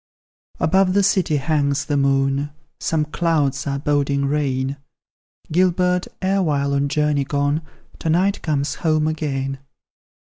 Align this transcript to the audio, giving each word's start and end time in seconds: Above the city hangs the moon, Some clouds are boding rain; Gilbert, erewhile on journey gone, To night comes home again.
Above 0.59 0.93
the 0.95 1.03
city 1.03 1.35
hangs 1.37 1.85
the 1.85 1.95
moon, 1.95 2.49
Some 2.79 3.05
clouds 3.05 3.67
are 3.67 3.77
boding 3.77 4.25
rain; 4.25 4.77
Gilbert, 5.51 6.07
erewhile 6.23 6.73
on 6.73 6.89
journey 6.89 7.23
gone, 7.23 7.61
To 7.99 8.09
night 8.09 8.41
comes 8.41 8.73
home 8.81 9.07
again. 9.07 9.59